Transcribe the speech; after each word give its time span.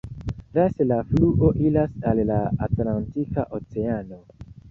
Laste 0.57 0.85
la 0.91 0.95
fluo 1.09 1.51
iras 1.65 1.91
al 2.11 2.23
la 2.31 2.39
Atlantika 2.69 3.47
Oceano. 3.61 4.23